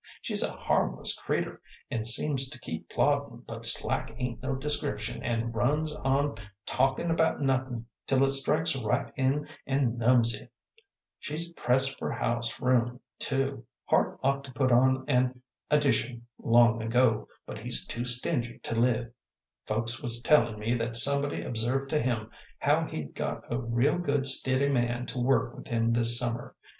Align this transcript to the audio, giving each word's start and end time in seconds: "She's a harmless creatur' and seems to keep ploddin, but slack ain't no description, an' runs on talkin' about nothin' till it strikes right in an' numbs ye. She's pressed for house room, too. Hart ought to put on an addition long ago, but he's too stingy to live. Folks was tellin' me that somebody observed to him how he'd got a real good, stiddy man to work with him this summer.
"She's 0.23 0.41
a 0.41 0.51
harmless 0.51 1.13
creatur' 1.15 1.61
and 1.91 2.07
seems 2.07 2.49
to 2.49 2.59
keep 2.59 2.89
ploddin, 2.89 3.43
but 3.45 3.65
slack 3.65 4.11
ain't 4.17 4.41
no 4.41 4.55
description, 4.55 5.21
an' 5.21 5.51
runs 5.51 5.93
on 5.93 6.37
talkin' 6.65 7.11
about 7.11 7.39
nothin' 7.39 7.85
till 8.07 8.23
it 8.23 8.31
strikes 8.31 8.75
right 8.75 9.13
in 9.15 9.47
an' 9.67 9.99
numbs 9.99 10.33
ye. 10.33 10.47
She's 11.19 11.49
pressed 11.53 11.99
for 11.99 12.09
house 12.11 12.59
room, 12.59 12.99
too. 13.19 13.63
Hart 13.85 14.19
ought 14.23 14.43
to 14.45 14.53
put 14.53 14.71
on 14.71 15.05
an 15.07 15.39
addition 15.69 16.25
long 16.39 16.81
ago, 16.81 17.27
but 17.45 17.59
he's 17.59 17.85
too 17.85 18.03
stingy 18.03 18.57
to 18.63 18.73
live. 18.73 19.13
Folks 19.67 20.01
was 20.01 20.19
tellin' 20.21 20.57
me 20.57 20.73
that 20.73 20.95
somebody 20.95 21.43
observed 21.43 21.91
to 21.91 22.01
him 22.01 22.31
how 22.57 22.87
he'd 22.87 23.13
got 23.13 23.43
a 23.53 23.59
real 23.59 23.99
good, 23.99 24.25
stiddy 24.25 24.67
man 24.69 25.05
to 25.05 25.19
work 25.19 25.55
with 25.55 25.67
him 25.67 25.91
this 25.91 26.17
summer. 26.17 26.55